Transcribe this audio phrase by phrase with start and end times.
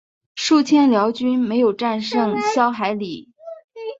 [0.33, 3.31] 数千辽军没有战胜萧海里。